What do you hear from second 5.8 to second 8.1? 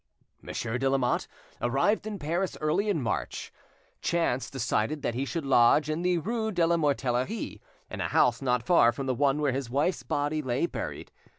in the rue de la Mortellerie, in a